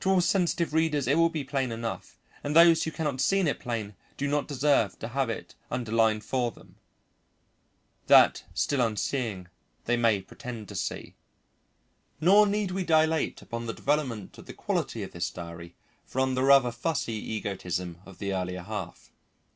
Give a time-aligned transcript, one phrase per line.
[0.00, 3.60] To all sensitive readers it will be plain enough, and those who cannot see it
[3.60, 6.74] plain do not deserve to have it underlined for them,
[8.08, 9.46] that, still unseeing,
[9.84, 11.14] they may pretend to see.
[12.20, 16.42] Nor need we dilate upon the development of the quality of this diary from the
[16.42, 19.12] rather fussy egotism of the earlier half.